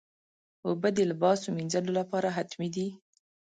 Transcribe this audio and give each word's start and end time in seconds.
اوبه 0.67 0.89
د 0.97 0.99
لباسو 1.11 1.47
مینځلو 1.57 1.91
لپاره 1.99 2.27
حتمي 2.37 2.69
دي. 2.75 2.87